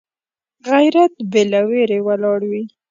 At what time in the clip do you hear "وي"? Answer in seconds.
2.51-2.63